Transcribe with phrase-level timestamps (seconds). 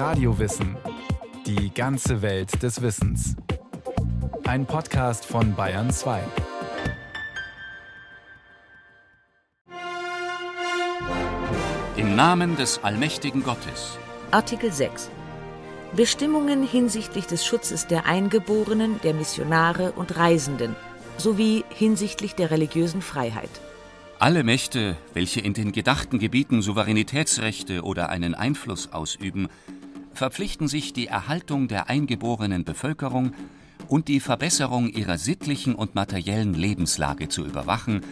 [0.00, 0.78] Radiowissen.
[1.44, 3.36] Die ganze Welt des Wissens.
[4.44, 6.22] Ein Podcast von Bayern 2.
[11.98, 13.98] Im Namen des allmächtigen Gottes.
[14.30, 15.10] Artikel 6.
[15.94, 20.76] Bestimmungen hinsichtlich des Schutzes der Eingeborenen, der Missionare und Reisenden
[21.18, 23.50] sowie hinsichtlich der religiösen Freiheit.
[24.18, 29.48] Alle Mächte, welche in den gedachten Gebieten Souveränitätsrechte oder einen Einfluss ausüben,
[30.20, 33.32] verpflichten sich, die Erhaltung der eingeborenen Bevölkerung
[33.88, 38.02] und die Verbesserung ihrer sittlichen und materiellen Lebenslage zu überwachen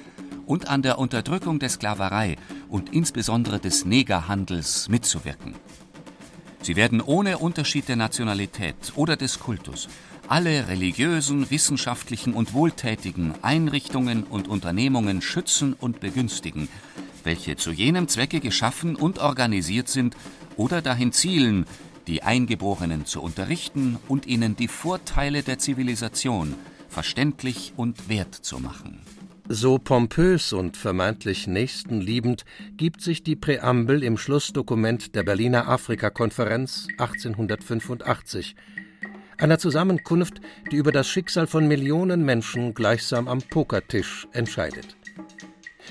[0.47, 2.37] und an der Unterdrückung der Sklaverei
[2.71, 5.55] und insbesondere des Negerhandels mitzuwirken.
[6.63, 9.91] Sie werden ohne Unterschied der Nationalität oder des Kultus
[10.29, 16.69] alle religiösen, wissenschaftlichen und wohltätigen Einrichtungen und Unternehmungen schützen und begünstigen,
[17.23, 20.17] welche zu jenem Zwecke geschaffen und organisiert sind
[20.57, 21.67] oder dahin zielen,
[22.09, 26.55] die Eingeborenen zu unterrichten und ihnen die Vorteile der Zivilisation
[26.89, 29.01] verständlich und wert zu machen.
[29.51, 32.45] So pompös und vermeintlich nächstenliebend
[32.77, 38.57] gibt sich die Präambel im Schlussdokument der Berliner Afrikakonferenz 1885,
[39.39, 44.97] einer Zusammenkunft, die über das Schicksal von Millionen Menschen gleichsam am Pokertisch entscheidet.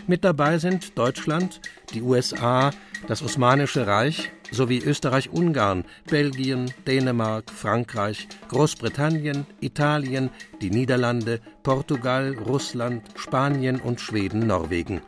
[0.06, 1.62] Mit dabei sind Deutschland,
[1.94, 2.72] die USA,
[3.08, 10.30] das Osmanische Reich sowie Österreich-Ungarn, Belgien, Dänemark, Frankreich, Großbritannien, Italien,
[10.62, 15.02] die Niederlande, Portugal, Russland, Spanien und Schweden, Norwegen.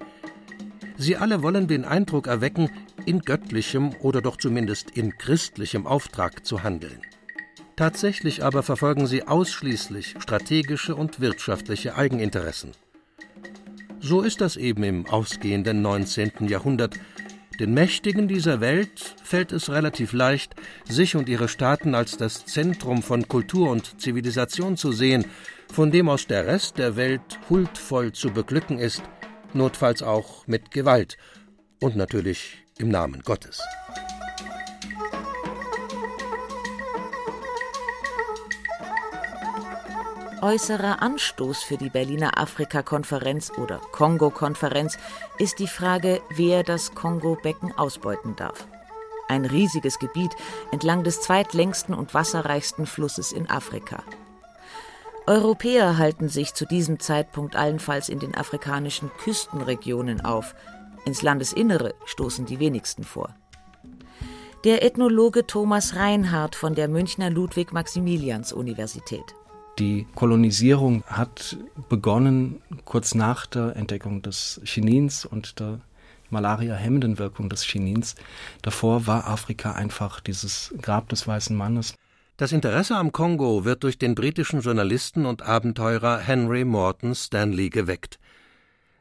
[0.98, 2.70] Sie alle wollen den Eindruck erwecken,
[3.06, 7.02] in göttlichem oder doch zumindest in christlichem Auftrag zu handeln.
[7.78, 12.73] Tatsächlich aber verfolgen sie ausschließlich strategische und wirtschaftliche Eigeninteressen.
[14.02, 16.48] So ist das eben im ausgehenden 19.
[16.50, 17.00] Jahrhundert,
[17.60, 20.56] den Mächtigen dieser Welt fällt es relativ leicht,
[20.88, 25.26] sich und ihre Staaten als das Zentrum von Kultur und Zivilisation zu sehen,
[25.72, 29.04] von dem aus der Rest der Welt huldvoll zu beglücken ist,
[29.54, 31.17] notfalls auch mit Gewalt
[31.82, 33.62] und natürlich im Namen Gottes.
[40.42, 44.98] Äußerer Anstoß für die Berliner Afrika-Konferenz oder Kongo-Konferenz
[45.38, 48.66] ist die Frage, wer das Kongo-Becken ausbeuten darf.
[49.27, 50.32] Ein riesiges Gebiet
[50.72, 54.02] entlang des zweitlängsten und wasserreichsten Flusses in Afrika.
[55.27, 60.56] Europäer halten sich zu diesem Zeitpunkt allenfalls in den afrikanischen Küstenregionen auf.
[61.06, 63.36] Ins Landesinnere stoßen die wenigsten vor.
[64.64, 69.36] Der Ethnologe Thomas Reinhardt von der Münchner Ludwig-Maximilians-Universität.
[69.80, 71.58] Die Kolonisierung hat
[71.88, 75.80] begonnen kurz nach der Entdeckung des Chinins und der
[76.30, 78.16] Malaria-hemmenden Wirkung des Chinins.
[78.62, 81.95] Davor war Afrika einfach dieses Grab des weißen Mannes.
[82.36, 88.20] Das Interesse am Kongo wird durch den britischen Journalisten und Abenteurer Henry Morton Stanley geweckt.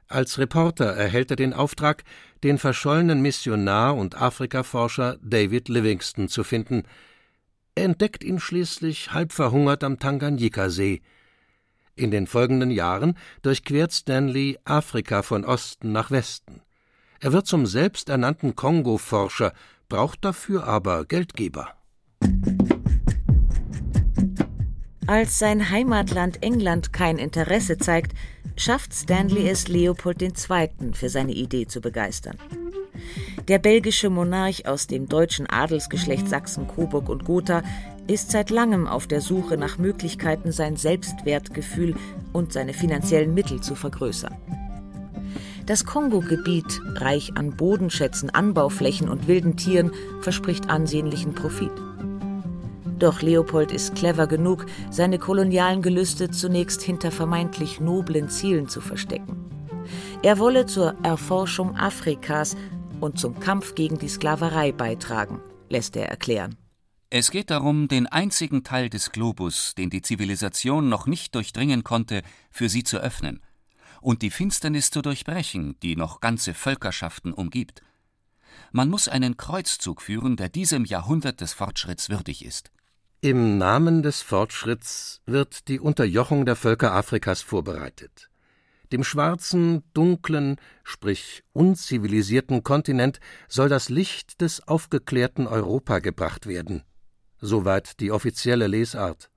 [0.07, 2.05] Als Reporter erhält er den Auftrag,
[2.45, 6.85] den verschollenen Missionar und Afrikaforscher David Livingston zu finden–
[7.85, 11.03] entdeckt ihn schließlich halb verhungert am Tanganyika-See.
[11.97, 16.63] In den folgenden Jahren durchquert Stanley Afrika von Osten nach Westen.
[17.21, 19.53] Er wird zum selbsternannten Kongo-Forscher,
[19.89, 21.75] braucht dafür aber Geldgeber.
[25.09, 28.13] Als sein Heimatland England kein Interesse zeigt,
[28.57, 30.93] schafft Stanley es, Leopold II.
[30.93, 32.37] für seine Idee zu begeistern.
[33.49, 37.63] Der belgische Monarch aus dem deutschen Adelsgeschlecht Sachsen, Coburg und Gotha
[38.07, 41.95] ist seit langem auf der Suche nach Möglichkeiten, sein Selbstwertgefühl
[42.35, 44.37] und seine finanziellen Mittel zu vergrößern.
[45.65, 51.73] Das Kongo-Gebiet, reich an Bodenschätzen, Anbauflächen und wilden Tieren, verspricht ansehnlichen Profit.
[52.99, 59.49] Doch Leopold ist clever genug, seine kolonialen Gelüste zunächst hinter vermeintlich noblen Zielen zu verstecken.
[60.23, 62.57] Er wolle zur Erforschung Afrikas
[63.01, 66.57] und zum Kampf gegen die Sklaverei beitragen, lässt er erklären.
[67.11, 72.23] Es geht darum, den einzigen Teil des Globus, den die Zivilisation noch nicht durchdringen konnte,
[72.51, 73.41] für sie zu öffnen
[74.01, 77.83] und die Finsternis zu durchbrechen, die noch ganze Völkerschaften umgibt.
[78.73, 82.71] Man muss einen Kreuzzug führen, der diesem Jahrhundert des Fortschritts würdig ist.
[83.21, 88.31] Im Namen des Fortschritts wird die Unterjochung der Völker Afrikas vorbereitet.
[88.93, 96.83] Dem schwarzen, dunklen, sprich unzivilisierten Kontinent soll das Licht des aufgeklärten Europa gebracht werden.
[97.41, 99.31] Soweit die offizielle Lesart.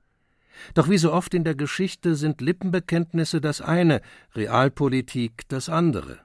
[0.73, 4.01] Doch wie so oft in der Geschichte sind Lippenbekenntnisse das eine,
[4.35, 6.19] Realpolitik das andere.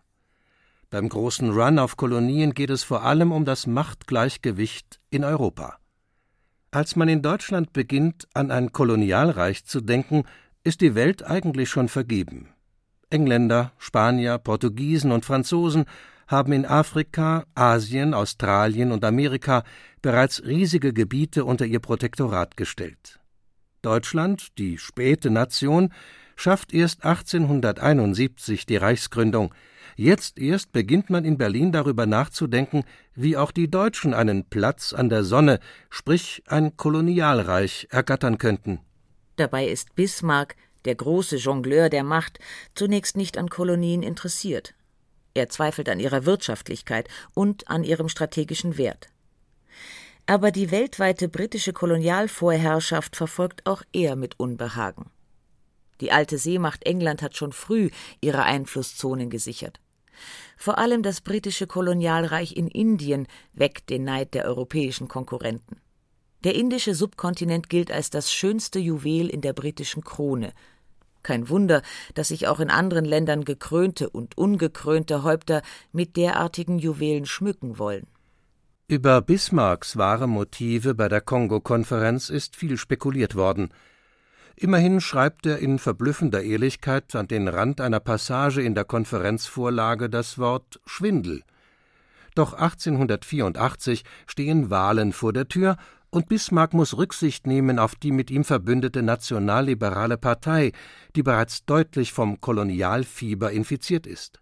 [0.90, 5.78] Beim großen Run auf Kolonien geht es vor allem um das Machtgleichgewicht in Europa.
[6.70, 10.24] Als man in Deutschland beginnt, an ein Kolonialreich zu denken,
[10.62, 12.50] ist die Welt eigentlich schon vergeben.
[13.10, 15.84] Engländer, Spanier, Portugiesen und Franzosen
[16.26, 19.62] haben in Afrika, Asien, Australien und Amerika
[20.02, 23.20] bereits riesige Gebiete unter ihr Protektorat gestellt.
[23.82, 25.92] Deutschland, die späte Nation,
[26.34, 29.54] schafft erst 1871 die Reichsgründung.
[29.94, 32.82] Jetzt erst beginnt man in Berlin darüber nachzudenken,
[33.14, 38.80] wie auch die Deutschen einen Platz an der Sonne, sprich ein Kolonialreich, ergattern könnten.
[39.36, 40.56] Dabei ist Bismarck,
[40.86, 42.38] der große Jongleur der Macht,
[42.74, 44.74] zunächst nicht an Kolonien interessiert.
[45.34, 49.10] Er zweifelt an ihrer Wirtschaftlichkeit und an ihrem strategischen Wert.
[50.24, 55.10] Aber die weltweite britische Kolonialvorherrschaft verfolgt auch er mit Unbehagen.
[56.00, 57.90] Die alte Seemacht England hat schon früh
[58.20, 59.80] ihre Einflusszonen gesichert.
[60.56, 65.80] Vor allem das britische Kolonialreich in Indien weckt den Neid der europäischen Konkurrenten.
[66.44, 70.52] Der indische Subkontinent gilt als das schönste Juwel in der britischen Krone.
[71.26, 71.82] Kein Wunder,
[72.14, 78.06] dass sich auch in anderen Ländern gekrönte und ungekrönte Häupter mit derartigen Juwelen schmücken wollen.
[78.86, 83.70] Über Bismarcks wahre Motive bei der Kongo-Konferenz ist viel spekuliert worden.
[84.54, 90.38] Immerhin schreibt er in verblüffender Ehrlichkeit an den Rand einer Passage in der Konferenzvorlage das
[90.38, 91.42] Wort Schwindel.
[92.36, 95.76] Doch 1884 stehen Wahlen vor der Tür
[96.10, 100.72] und Bismarck muss Rücksicht nehmen auf die mit ihm verbündete nationalliberale Partei,
[101.14, 104.40] die bereits deutlich vom Kolonialfieber infiziert ist.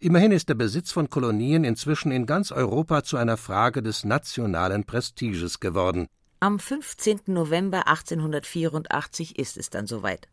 [0.00, 4.84] Immerhin ist der Besitz von Kolonien inzwischen in ganz Europa zu einer Frage des nationalen
[4.84, 6.06] Prestiges geworden.
[6.40, 7.20] Am 15.
[7.26, 10.28] November 1884 ist es dann soweit.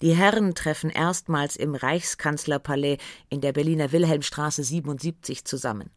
[0.00, 2.98] Die Herren treffen erstmals im Reichskanzlerpalais
[3.28, 5.90] in der Berliner Wilhelmstraße 77 zusammen.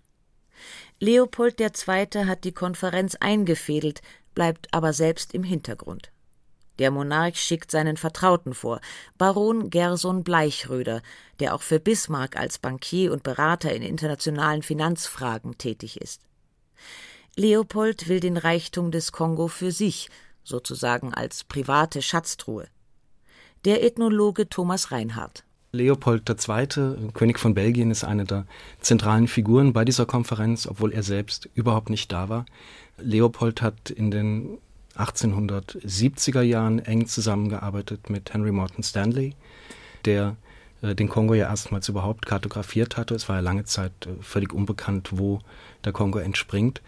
[1.00, 2.26] Leopold II.
[2.26, 4.02] hat die Konferenz eingefädelt,
[4.34, 6.12] bleibt aber selbst im Hintergrund.
[6.80, 8.82] Der Monarch schickt seinen Vertrauten vor,
[9.18, 11.02] Baron Gerson Bleichröder,
[11.40, 16.22] der auch für Bismarck als Bankier und Berater in internationalen Finanzfragen tätig ist.
[17.36, 20.10] Leopold will den Reichtum des Kongo für sich,
[20.44, 22.68] sozusagen als private Schatztruhe.
[23.64, 25.44] Der Ethnologe Thomas Reinhardt.
[25.74, 28.46] Leopold II., König von Belgien, ist eine der
[28.82, 32.46] zentralen Figuren bei dieser Konferenz, obwohl er selbst überhaupt nicht da war.
[32.98, 34.58] Leopold hat in den
[34.98, 39.34] 1870er Jahren eng zusammengearbeitet mit Henry Morton Stanley,
[40.04, 40.36] der
[40.82, 43.16] äh, den Kongo ja erstmals überhaupt kartografiert hatte.
[43.16, 45.40] Es war ja lange Zeit äh, völlig unbekannt, wo
[45.86, 46.82] der Kongo entspringt.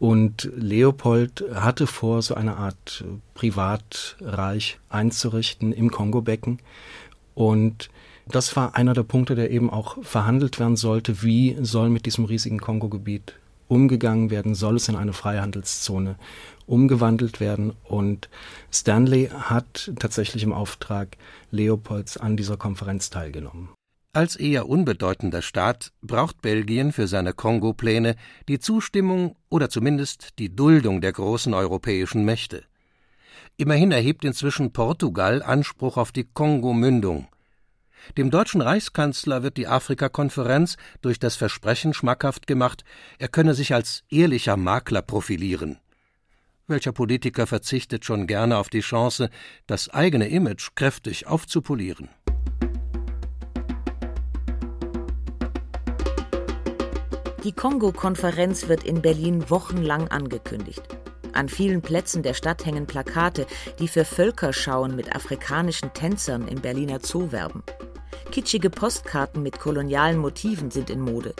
[0.00, 3.04] Und Leopold hatte vor, so eine Art
[3.34, 6.58] Privatreich einzurichten im Kongobecken.
[7.34, 7.90] Und
[8.26, 11.22] das war einer der Punkte, der eben auch verhandelt werden sollte.
[11.22, 13.34] Wie soll mit diesem riesigen Kongo-Gebiet
[13.68, 14.54] umgegangen werden?
[14.54, 16.16] Soll es in eine Freihandelszone
[16.66, 17.72] umgewandelt werden?
[17.84, 18.28] Und
[18.72, 21.16] Stanley hat tatsächlich im Auftrag
[21.50, 23.68] Leopolds an dieser Konferenz teilgenommen.
[24.14, 28.14] Als eher unbedeutender Staat braucht Belgien für seine Kongo-Pläne
[28.48, 32.62] die Zustimmung oder zumindest die Duldung der großen europäischen Mächte.
[33.56, 37.26] Immerhin erhebt inzwischen Portugal Anspruch auf die Kongo-Mündung.
[38.16, 42.84] Dem deutschen Reichskanzler wird die Afrikakonferenz durch das Versprechen schmackhaft gemacht,
[43.18, 45.78] er könne sich als ehrlicher Makler profilieren.
[46.66, 49.28] Welcher Politiker verzichtet schon gerne auf die Chance,
[49.66, 52.08] das eigene Image kräftig aufzupolieren?
[57.44, 60.82] Die Kongo-Konferenz wird in Berlin wochenlang angekündigt.
[61.34, 63.46] An vielen Plätzen der Stadt hängen Plakate,
[63.78, 67.62] die für Völkerschauen mit afrikanischen Tänzern im Berliner Zoo werben.
[68.34, 71.34] Kitschige Postkarten mit kolonialen Motiven sind in Mode.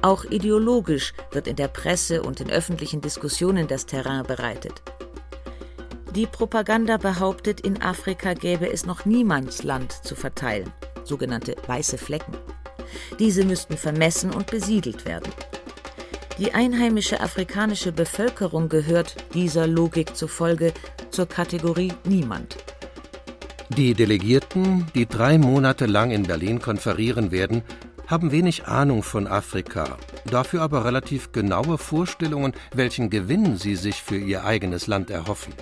[0.00, 4.80] Auch ideologisch wird in der Presse und in öffentlichen Diskussionen das Terrain bereitet.
[6.14, 10.72] Die Propaganda behauptet, in Afrika gäbe es noch niemands Land zu verteilen,
[11.02, 12.36] sogenannte weiße Flecken.
[13.18, 15.32] Diese müssten vermessen und besiedelt werden.
[16.38, 20.74] Die einheimische afrikanische Bevölkerung gehört dieser Logik zufolge
[21.10, 22.69] zur Kategorie Niemand.
[23.76, 27.62] Die Delegierten, die drei Monate lang in Berlin konferieren werden,
[28.08, 34.18] haben wenig Ahnung von Afrika, dafür aber relativ genaue Vorstellungen, welchen Gewinn sie sich für
[34.18, 35.54] ihr eigenes Land erhoffen.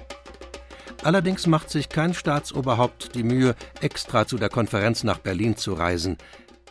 [1.02, 6.16] Allerdings macht sich kein Staatsoberhaupt die Mühe, extra zu der Konferenz nach Berlin zu reisen.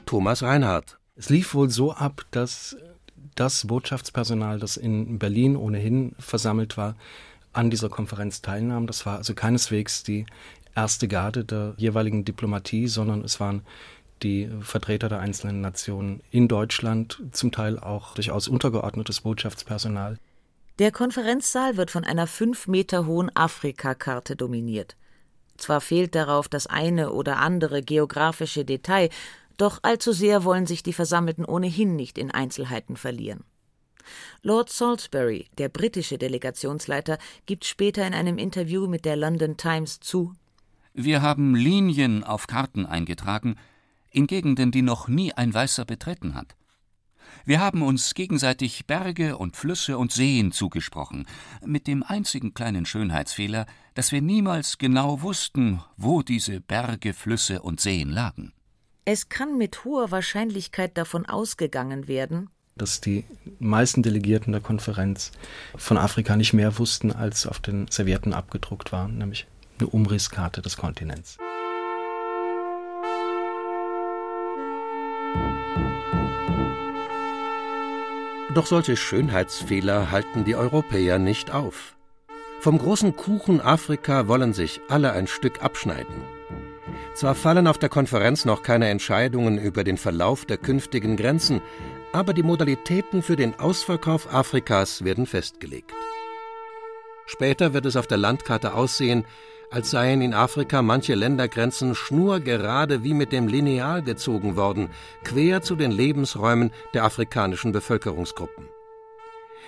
[0.08, 0.98] Thomas Reinhardt.
[1.16, 2.76] Es lief wohl so ab, dass
[3.36, 6.96] das Botschaftspersonal, das in Berlin ohnehin versammelt war,
[7.54, 8.88] an dieser Konferenz teilnahm.
[8.88, 10.26] Das war also keineswegs die
[10.78, 13.64] erste Garde der jeweiligen Diplomatie, sondern es waren
[14.24, 20.18] die Vertreter der einzelnen Nationen in Deutschland, zum Teil auch durchaus untergeordnetes Botschaftspersonal.
[20.80, 24.96] Der Konferenzsaal wird von einer fünf Meter hohen Afrikakarte dominiert.
[25.58, 29.10] Zwar fehlt darauf das eine oder andere geografische Detail,
[29.58, 33.44] doch allzu sehr wollen sich die Versammelten ohnehin nicht in Einzelheiten verlieren.
[34.44, 37.18] Lord Salisbury, der britische Delegationsleiter,
[37.48, 40.36] gibt später in einem Interview mit der London Times zu
[41.00, 43.56] Wir haben Linien auf Karten eingetragen,
[44.10, 46.56] in Gegenden, die noch nie ein Weißer betreten hat.
[47.46, 51.28] Wir haben uns gegenseitig Berge und Flüsse und Seen zugesprochen,
[51.64, 57.80] mit dem einzigen kleinen Schönheitsfehler, dass wir niemals genau wussten, wo diese Berge, Flüsse und
[57.80, 58.52] Seen lagen.
[59.06, 63.24] Es kann mit hoher Wahrscheinlichkeit davon ausgegangen werden, dass die
[63.60, 65.32] meisten Delegierten der Konferenz
[65.76, 69.46] von Afrika nicht mehr wussten, als auf den Servietten abgedruckt war, nämlich
[69.80, 71.38] eine Umrisskarte des Kontinents.
[78.54, 81.96] Doch solche Schönheitsfehler halten die Europäer nicht auf.
[82.60, 86.24] Vom großen Kuchen Afrika wollen sich alle ein Stück abschneiden.
[87.14, 91.62] Zwar fallen auf der Konferenz noch keine Entscheidungen über den Verlauf der künftigen Grenzen,
[92.14, 95.94] aber die Modalitäten für den Ausverkauf Afrikas werden festgelegt.
[97.28, 99.26] Später wird es auf der Landkarte aussehen,
[99.70, 104.90] als seien in Afrika manche Ländergrenzen schnurgerade wie mit dem Lineal gezogen worden,
[105.24, 108.70] quer zu den Lebensräumen der afrikanischen Bevölkerungsgruppen.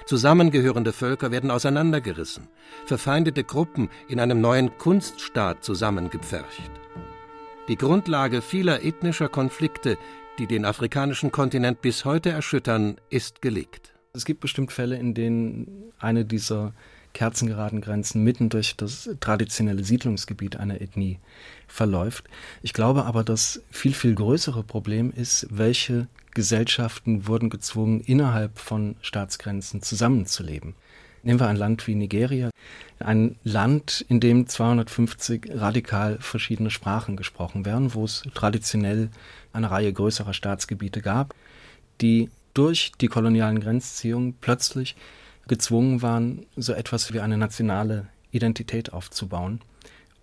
[0.06, 2.48] Zusammengehörende Völker werden auseinandergerissen,
[2.86, 6.72] verfeindete Gruppen in einem neuen Kunststaat zusammengepfercht.
[7.68, 9.98] Die Grundlage vieler ethnischer Konflikte,
[10.40, 13.94] die den afrikanischen Kontinent bis heute erschüttern, ist gelegt.
[14.14, 16.74] Es gibt bestimmt Fälle, in denen eine dieser
[17.14, 21.20] kerzengeraden Grenzen mitten durch das traditionelle Siedlungsgebiet einer Ethnie
[21.68, 22.26] verläuft.
[22.62, 28.96] Ich glaube aber, das viel, viel größere Problem ist, welche Gesellschaften wurden gezwungen, innerhalb von
[29.02, 30.76] Staatsgrenzen zusammenzuleben.
[31.24, 32.50] Nehmen wir ein Land wie Nigeria,
[33.00, 39.10] ein Land, in dem 250 radikal verschiedene Sprachen gesprochen werden, wo es traditionell
[39.52, 41.36] eine Reihe größerer Staatsgebiete gab,
[42.00, 44.96] die durch die kolonialen Grenzziehungen plötzlich
[45.50, 49.60] gezwungen waren, so etwas wie eine nationale Identität aufzubauen.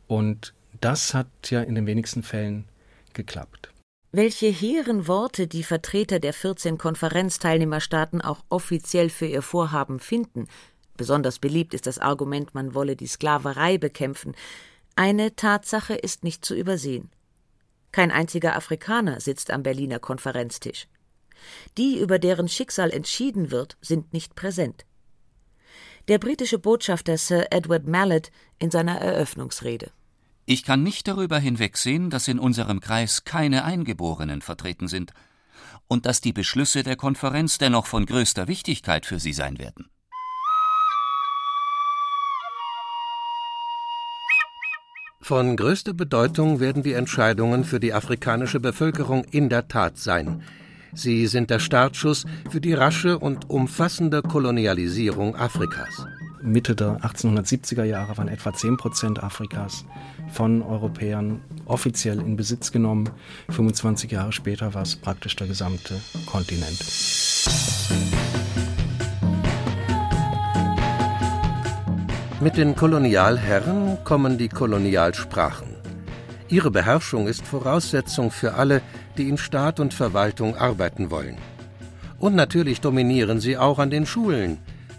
[0.07, 2.65] Und das hat ja in den wenigsten Fällen
[3.13, 3.71] geklappt.
[4.13, 10.47] Welche hehren Worte die Vertreter der 14 Konferenzteilnehmerstaaten auch offiziell für ihr Vorhaben finden,
[10.97, 14.35] besonders beliebt ist das Argument, man wolle die Sklaverei bekämpfen,
[14.95, 17.11] eine Tatsache ist nicht zu übersehen.
[17.93, 20.89] Kein einziger Afrikaner sitzt am Berliner Konferenztisch.
[21.77, 24.87] Die, über deren Schicksal entschieden wird, sind nicht präsent
[26.09, 29.91] der britische Botschafter Sir Edward Mallet in seiner Eröffnungsrede.
[30.45, 35.13] Ich kann nicht darüber hinwegsehen, dass in unserem Kreis keine Eingeborenen vertreten sind
[35.89, 39.91] und dass die Beschlüsse der Konferenz dennoch von größter Wichtigkeit für sie sein werden.
[45.21, 50.45] Von größter Bedeutung werden die Entscheidungen für die afrikanische Bevölkerung in der Tat sein,
[50.97, 56.07] Sie sind der Startschuss für die rasche und umfassende Kolonialisierung Afrikas.
[56.43, 59.85] Mitte der 1870er Jahre waren etwa 10 Prozent Afrikas
[60.33, 63.11] von Europäern offiziell in Besitz genommen.
[63.51, 66.83] 25 Jahre später war es praktisch der gesamte Kontinent.
[72.41, 75.77] Mit den Kolonialherren kommen die Kolonialsprachen.
[76.49, 78.81] Ihre Beherrschung ist Voraussetzung für alle,
[79.19, 81.37] die in Staat und Verwaltung arbeiten wollen.
[82.19, 84.59] Und natürlich dominieren sie auch an den Schulen,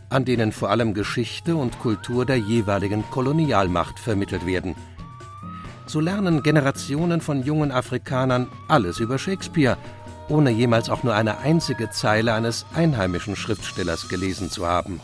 [0.09, 4.75] an denen vor allem Geschichte und Kultur der jeweiligen Kolonialmacht vermittelt werden.
[5.86, 9.77] So lernen Generationen von jungen Afrikanern alles über Shakespeare,
[10.29, 15.00] ohne jemals auch nur eine einzige Zeile eines einheimischen Schriftstellers gelesen zu haben.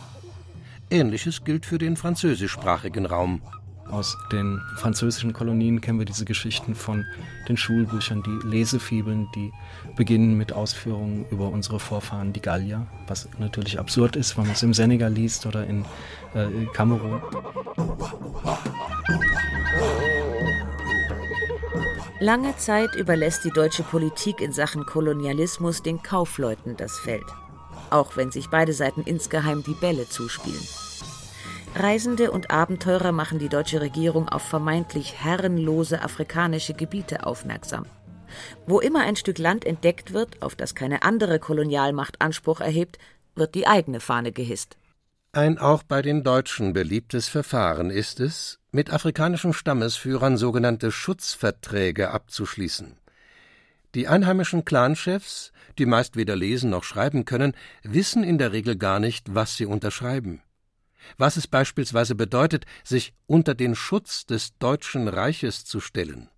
[0.89, 3.41] Ähnliches gilt für den französischsprachigen Raum.
[3.89, 7.05] Aus den französischen Kolonien kennen wir diese Geschichten von
[7.47, 9.51] den Schulbüchern, die Lesefibeln, die
[9.95, 14.63] beginnen mit Ausführungen über unsere Vorfahren, die Gallier, was natürlich absurd ist, wenn man es
[14.63, 15.85] im Senegal liest oder in
[16.33, 17.21] äh, Kamerun.
[22.19, 27.25] Lange Zeit überlässt die deutsche Politik in Sachen Kolonialismus den Kaufleuten das Feld,
[27.89, 30.61] auch wenn sich beide Seiten insgeheim die Bälle zuspielen.
[31.75, 37.85] Reisende und Abenteurer machen die deutsche Regierung auf vermeintlich herrenlose afrikanische Gebiete aufmerksam.
[38.67, 42.99] Wo immer ein Stück Land entdeckt wird, auf das keine andere Kolonialmacht Anspruch erhebt,
[43.35, 44.77] wird die eigene Fahne gehisst.
[45.31, 52.97] Ein auch bei den Deutschen beliebtes Verfahren ist es, mit afrikanischen Stammesführern sogenannte Schutzverträge abzuschließen.
[53.95, 58.99] Die einheimischen Clanchefs, die meist weder lesen noch schreiben können, wissen in der Regel gar
[58.99, 60.41] nicht, was sie unterschreiben.
[61.17, 66.29] Was es beispielsweise bedeutet, sich unter den Schutz des Deutschen Reiches zu stellen.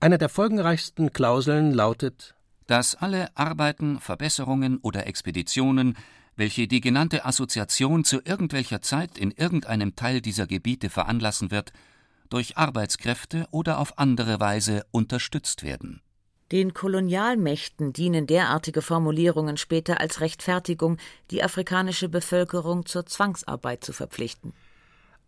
[0.00, 5.96] Eine der folgenreichsten Klauseln lautet dass alle Arbeiten, Verbesserungen oder Expeditionen,
[6.36, 11.72] welche die genannte Assoziation zu irgendwelcher Zeit in irgendeinem Teil dieser Gebiete veranlassen wird,
[12.28, 16.02] durch Arbeitskräfte oder auf andere Weise unterstützt werden.
[16.52, 20.96] Den Kolonialmächten dienen derartige Formulierungen später als Rechtfertigung,
[21.32, 24.52] die afrikanische Bevölkerung zur Zwangsarbeit zu verpflichten.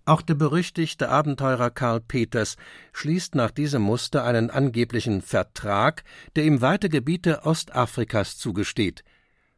[0.04, 2.56] Auch der berüchtigte Abenteurer Karl Peters
[2.92, 6.04] schließt nach diesem Muster einen angeblichen Vertrag,
[6.36, 9.02] der ihm weite Gebiete Ostafrikas zugesteht.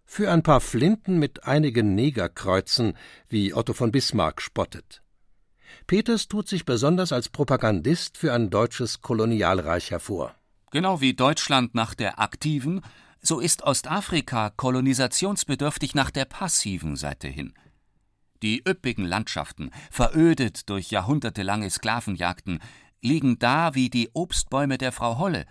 [0.07, 2.97] Für ein paar Flinten mit einigen Negerkreuzen,
[3.29, 5.03] wie Otto von Bismarck spottet.
[5.87, 10.40] Peters tut sich besonders als Propagandist für ein deutsches Kolonialreich hervor.
[10.71, 12.81] Genau wie Deutschland nach der aktiven,
[13.21, 17.55] so ist Ostafrika kolonisationsbedürftig nach der passiven Seite hin.
[18.43, 22.61] Die üppigen Landschaften, verödet durch jahrhundertelange Sklavenjagden,
[23.03, 25.47] liegen da wie die Obstbäume der Frau Holle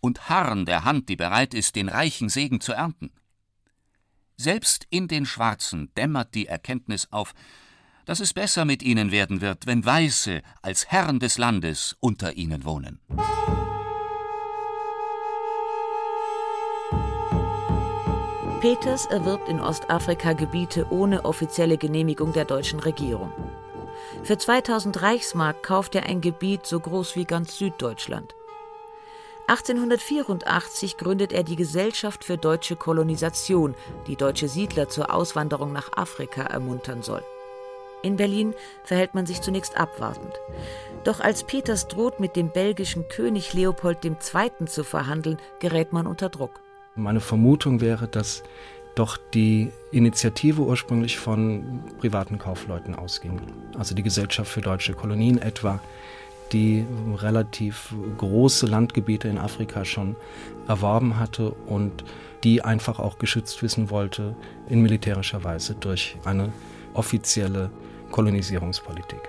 [0.00, 3.12] und harren der Hand, die bereit ist, den reichen Segen zu ernten.
[4.36, 7.32] Selbst in den Schwarzen dämmert die Erkenntnis auf,
[8.04, 12.64] dass es besser mit ihnen werden wird, wenn Weiße als Herren des Landes unter ihnen
[12.64, 13.00] wohnen.
[18.64, 23.30] Peters erwirbt in Ostafrika Gebiete ohne offizielle Genehmigung der deutschen Regierung.
[24.22, 28.34] Für 2000 Reichsmark kauft er ein Gebiet so groß wie ganz Süddeutschland.
[29.48, 33.74] 1884 gründet er die Gesellschaft für deutsche Kolonisation,
[34.06, 37.22] die deutsche Siedler zur Auswanderung nach Afrika ermuntern soll.
[38.00, 40.40] In Berlin verhält man sich zunächst abwartend.
[41.04, 44.16] Doch als Peters droht, mit dem belgischen König Leopold II.
[44.64, 46.63] zu verhandeln, gerät man unter Druck.
[46.96, 48.44] Meine Vermutung wäre, dass
[48.94, 53.40] doch die Initiative ursprünglich von privaten Kaufleuten ausging.
[53.76, 55.80] Also die Gesellschaft für deutsche Kolonien etwa,
[56.52, 60.14] die relativ große Landgebiete in Afrika schon
[60.68, 62.04] erworben hatte und
[62.44, 64.36] die einfach auch geschützt wissen wollte
[64.68, 66.52] in militärischer Weise durch eine
[66.92, 67.70] offizielle
[68.12, 69.20] Kolonisierungspolitik.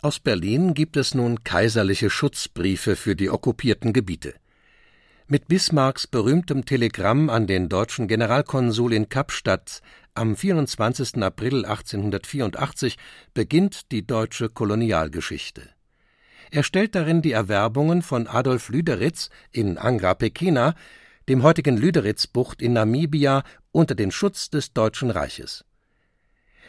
[0.00, 4.32] Aus Berlin gibt es nun kaiserliche Schutzbriefe für die okkupierten Gebiete.
[5.30, 9.82] Mit Bismarcks berühmtem Telegramm an den deutschen Generalkonsul in Kapstadt
[10.14, 11.22] am 24.
[11.22, 12.96] April 1884
[13.34, 15.68] beginnt die deutsche Kolonialgeschichte.
[16.50, 20.74] Er stellt darin die Erwerbungen von Adolf Lüderitz in Angra Pequena,
[21.28, 25.62] dem heutigen Lüderitzbucht in Namibia, unter den Schutz des Deutschen Reiches.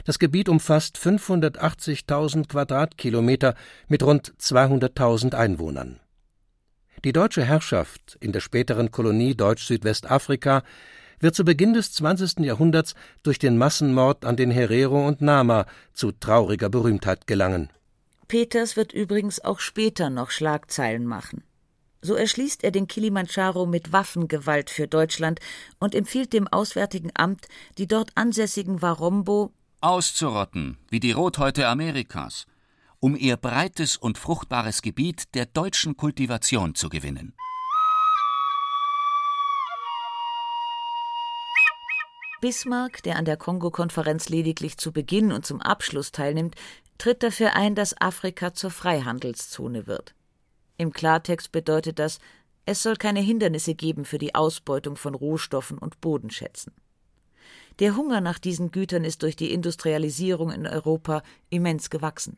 [0.03, 3.55] Das Gebiet umfasst 580.000 Quadratkilometer
[3.87, 6.01] mit rund 200.000 Einwohnern.
[7.05, 10.63] Die deutsche Herrschaft in der späteren Kolonie Deutsch-Südwestafrika
[11.21, 12.39] wird zu Beginn des 20.
[12.39, 17.69] Jahrhunderts durch den Massenmord an den Herero und Nama zu trauriger Berühmtheit gelangen.
[18.27, 21.43] Peters wird übrigens auch später noch Schlagzeilen machen.
[22.01, 25.39] So erschließt er den Kilimandscharo mit Waffengewalt für Deutschland
[25.79, 32.45] und empfiehlt dem Auswärtigen Amt, die dort ansässigen Warombo auszurotten, wie die Rothäute Amerikas
[32.99, 37.33] um ihr breites und fruchtbares Gebiet der deutschen Kultivation zu gewinnen.
[42.41, 46.55] Bismarck, der an der Kongo-Konferenz lediglich zu Beginn und zum Abschluss teilnimmt,
[46.97, 50.15] tritt dafür ein, dass Afrika zur Freihandelszone wird.
[50.77, 52.19] Im Klartext bedeutet das,
[52.65, 56.73] es soll keine Hindernisse geben für die Ausbeutung von Rohstoffen und Bodenschätzen.
[57.79, 62.37] Der Hunger nach diesen Gütern ist durch die Industrialisierung in Europa immens gewachsen.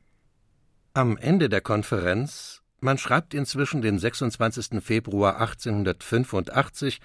[0.94, 4.84] Am Ende der Konferenz, man schreibt inzwischen den 26.
[4.84, 7.00] Februar 1885,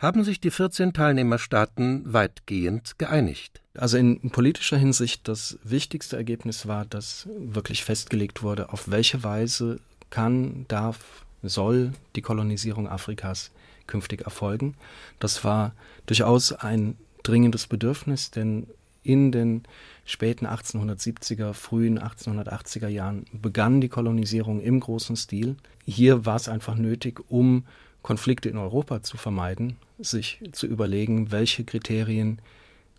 [0.00, 3.60] haben sich die 14 Teilnehmerstaaten weitgehend geeinigt.
[3.74, 9.78] Also in politischer Hinsicht das wichtigste Ergebnis war, dass wirklich festgelegt wurde, auf welche Weise
[10.10, 13.52] kann, darf, soll die Kolonisierung Afrikas
[13.86, 14.74] künftig erfolgen.
[15.20, 15.72] Das war
[16.06, 18.66] durchaus ein dringendes Bedürfnis, denn
[19.02, 19.62] in den
[20.04, 25.56] späten 1870er, frühen 1880er Jahren begann die Kolonisierung im großen Stil.
[25.86, 27.64] Hier war es einfach nötig, um
[28.02, 32.40] Konflikte in Europa zu vermeiden, sich zu überlegen, welche Kriterien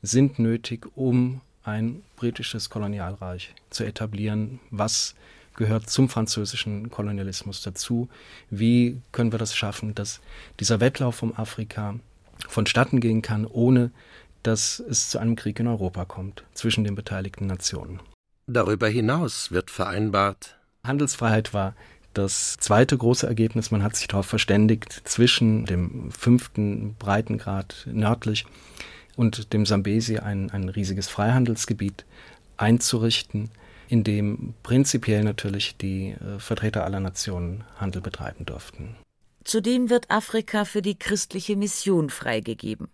[0.02, 5.16] sind nötig, um ein britisches Kolonialreich zu etablieren, was
[5.56, 8.10] gehört zum französischen Kolonialismus dazu,
[8.50, 10.22] wie können wir das schaffen, dass
[10.60, 11.96] dieser Wettlauf um Afrika
[12.48, 13.92] vonstatten gehen kann, ohne
[14.44, 18.00] dass es zu einem Krieg in Europa kommt zwischen den beteiligten Nationen.
[18.48, 20.58] Darüber hinaus wird vereinbart.
[20.84, 21.76] Handelsfreiheit war
[22.14, 23.72] das zweite große Ergebnis.
[23.72, 28.46] Man hat sich darauf verständigt, zwischen dem fünften Breitengrad nördlich
[29.16, 32.06] und dem Sambesi ein, ein riesiges Freihandelsgebiet
[32.58, 33.50] einzurichten,
[33.88, 38.96] in dem prinzipiell natürlich die äh, Vertreter aller Nationen Handel betreiben durften.
[39.44, 42.90] Zudem wird Afrika für die christliche Mission freigegeben.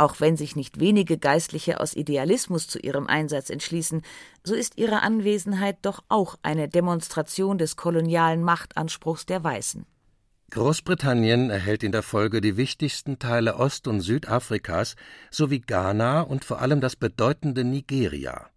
[0.00, 4.00] Auch wenn sich nicht wenige Geistliche aus Idealismus zu ihrem Einsatz entschließen,
[4.42, 9.84] so ist ihre Anwesenheit doch auch eine Demonstration des kolonialen Machtanspruchs der Weißen.
[10.52, 14.96] Großbritannien erhält in der Folge die wichtigsten Teile Ost- und Südafrikas
[15.30, 18.48] sowie Ghana und vor allem das bedeutende Nigeria.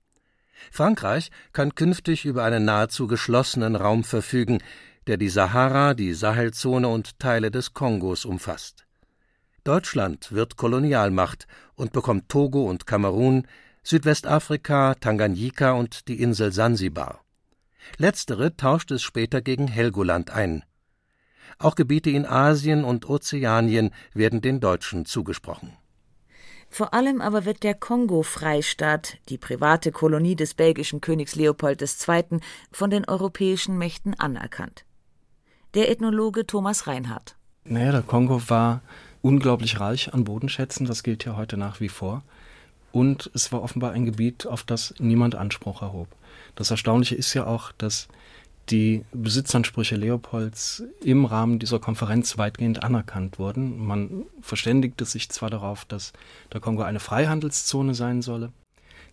[0.71, 4.59] Frankreich kann künftig über einen nahezu geschlossenen Raum verfügen,
[5.07, 8.82] der die Sahara, die Sahelzone und Teile des Kongos umfasst.
[9.63, 13.47] Deutschland wird Kolonialmacht und bekommt Togo und Kamerun,
[13.83, 17.21] Südwestafrika, Tanganyika und die Insel Sansibar.
[17.97, 20.63] Letztere tauscht es später gegen Helgoland ein.
[21.59, 25.73] Auch Gebiete in Asien und Ozeanien werden den Deutschen zugesprochen.
[26.69, 32.39] Vor allem aber wird der Kongo-Freistaat, die private Kolonie des belgischen Königs Leopold II.,
[32.71, 34.83] von den europäischen Mächten anerkannt.
[35.73, 37.37] Der Ethnologe Thomas Reinhardt.
[37.63, 38.81] Naja, der Kongo war
[39.23, 42.21] unglaublich reich an Bodenschätzen, das gilt ja heute nach wie vor.
[42.91, 46.07] Und es war offenbar ein Gebiet, auf das niemand Anspruch erhob.
[46.53, 48.07] Das Erstaunliche ist ja auch, dass
[48.69, 53.85] die Besitzansprüche Leopolds im Rahmen dieser Konferenz weitgehend anerkannt wurden.
[53.85, 56.13] Man verständigte sich zwar darauf, dass
[56.51, 58.51] der Kongo eine Freihandelszone sein solle,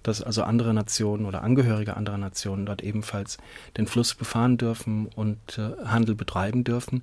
[0.02, 3.38] dass also andere Nationen oder Angehörige anderer Nationen dort ebenfalls
[3.76, 7.02] den Fluss befahren dürfen und äh, Handel betreiben dürfen.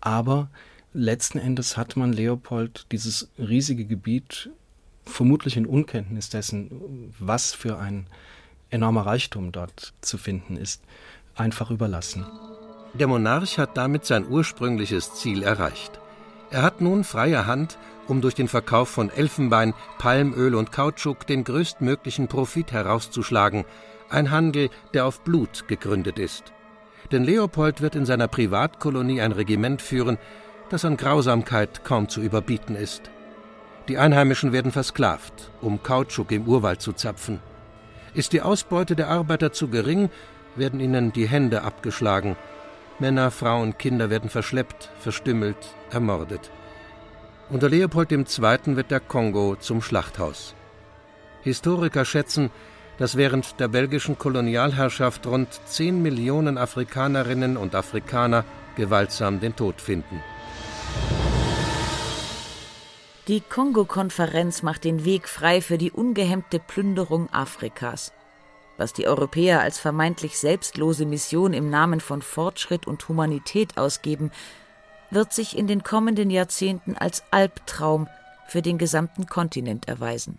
[0.00, 0.48] Aber
[0.92, 4.50] letzten Endes hat man Leopold dieses riesige Gebiet
[5.04, 8.06] vermutlich in Unkenntnis dessen, was für ein
[8.70, 10.82] enormer Reichtum dort zu finden ist,
[11.34, 12.26] einfach überlassen.
[12.94, 15.98] Der Monarch hat damit sein ursprüngliches Ziel erreicht.
[16.50, 21.44] Er hat nun freie Hand, um durch den Verkauf von Elfenbein, Palmöl und Kautschuk den
[21.44, 23.64] größtmöglichen Profit herauszuschlagen,
[24.10, 26.52] ein Handel, der auf Blut gegründet ist.
[27.10, 30.18] Denn Leopold wird in seiner Privatkolonie ein Regiment führen,
[30.72, 33.10] das an Grausamkeit kaum zu überbieten ist.
[33.88, 37.40] Die Einheimischen werden versklavt, um Kautschuk im Urwald zu zapfen.
[38.14, 40.08] Ist die Ausbeute der Arbeiter zu gering,
[40.56, 42.36] werden ihnen die Hände abgeschlagen.
[42.98, 45.58] Männer, Frauen, Kinder werden verschleppt, verstümmelt,
[45.90, 46.50] ermordet.
[47.50, 48.76] Unter Leopold II.
[48.76, 50.54] wird der Kongo zum Schlachthaus.
[51.42, 52.50] Historiker schätzen,
[52.96, 58.44] dass während der belgischen Kolonialherrschaft rund 10 Millionen Afrikanerinnen und Afrikaner
[58.76, 60.22] gewaltsam den Tod finden.
[63.28, 68.12] Die Kongo-Konferenz macht den Weg frei für die ungehemmte Plünderung Afrikas
[68.82, 74.30] was die Europäer als vermeintlich selbstlose Mission im Namen von Fortschritt und Humanität ausgeben,
[75.10, 78.08] wird sich in den kommenden Jahrzehnten als Albtraum
[78.48, 80.38] für den gesamten Kontinent erweisen.